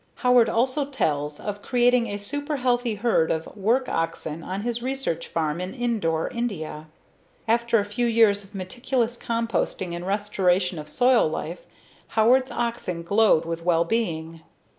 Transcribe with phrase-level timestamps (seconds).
[0.25, 5.27] Howard also tells of creating a super healthy herd of work oxen on his research
[5.27, 6.87] farm at Indore, India.
[7.47, 11.67] After a few years of meticulous composting and restoration of soil life,
[12.17, 14.41] Howard's oxen glowed with well being.